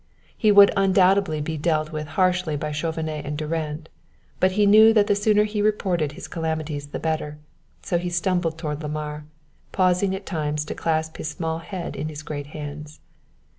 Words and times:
He 0.35 0.51
would 0.51 0.71
undoubtedly 0.75 1.41
be 1.41 1.57
dealt 1.59 1.91
with 1.91 2.07
harshly 2.17 2.55
by 2.55 2.71
Chauvenet 2.71 3.23
and 3.23 3.37
Durand, 3.37 3.87
but 4.39 4.53
he 4.53 4.65
knew 4.65 4.93
that 4.93 5.05
the 5.05 5.13
sooner 5.15 5.43
he 5.43 5.61
reported 5.61 6.13
his 6.13 6.27
calamities 6.27 6.87
the 6.87 6.97
better; 6.97 7.37
so 7.83 7.99
he 7.99 8.09
stumbled 8.09 8.57
toward 8.57 8.81
Lamar, 8.81 9.25
pausing 9.71 10.15
at 10.15 10.25
times 10.25 10.65
to 10.65 10.73
clasp 10.73 11.17
his 11.17 11.27
small 11.27 11.59
head 11.59 11.95
in 11.95 12.09
his 12.09 12.23
great 12.23 12.47
hands. 12.47 12.99